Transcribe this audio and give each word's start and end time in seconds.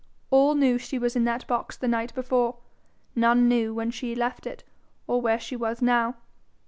All 0.31 0.55
knew 0.55 0.79
she 0.79 0.97
was 0.97 1.15
in 1.15 1.25
that 1.25 1.45
box 1.45 1.77
the 1.77 1.87
night 1.87 2.11
before; 2.15 2.55
none 3.15 3.47
knew 3.47 3.71
when 3.71 3.91
she 3.91 4.15
left 4.15 4.47
it 4.47 4.63
or 5.05 5.21
where 5.21 5.39
she 5.39 5.55
was 5.55 5.79
now. 5.79 6.15